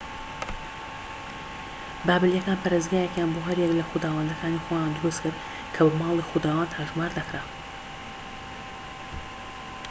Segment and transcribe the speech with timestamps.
[2.07, 5.37] بابلیەکان پەرستگایەکیان بۆ هەر یەک لە خوداوەندەکانی خۆیان دروستکرد
[5.73, 7.41] کە بە ماڵی خوداوەند هەژمار دەکرا